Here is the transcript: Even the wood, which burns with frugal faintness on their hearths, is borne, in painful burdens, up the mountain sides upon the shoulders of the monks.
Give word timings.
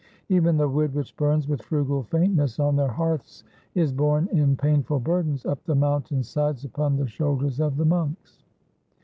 Even 0.29 0.57
the 0.57 0.67
wood, 0.67 0.95
which 0.95 1.15
burns 1.15 1.47
with 1.47 1.61
frugal 1.61 2.01
faintness 2.01 2.59
on 2.59 2.75
their 2.75 2.87
hearths, 2.87 3.43
is 3.75 3.93
borne, 3.93 4.27
in 4.31 4.55
painful 4.57 4.99
burdens, 4.99 5.45
up 5.45 5.63
the 5.63 5.75
mountain 5.75 6.23
sides 6.23 6.65
upon 6.65 6.95
the 6.97 7.05
shoulders 7.05 7.59
of 7.59 7.77
the 7.77 7.85
monks. 7.85 8.41